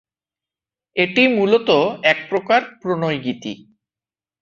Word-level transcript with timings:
এটি 0.95 1.23
মূলত 1.37 1.69
একপ্রকার 2.03 2.61
প্রণয়-গীতি। 2.81 3.53